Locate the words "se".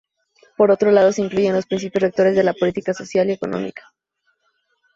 1.11-1.21